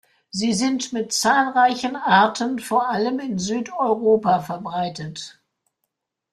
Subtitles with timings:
[0.31, 5.39] Sie sind mit zahlreichen Arten vor allem in Südeuropa verbreitet.